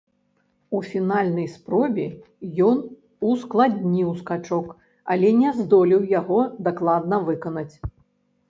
[0.77, 2.05] У фінальнай спробе
[2.69, 2.77] ён
[3.33, 4.73] ускладніў скачок,
[5.17, 6.39] але не здолеў яго
[6.71, 7.71] дакладна выканаць.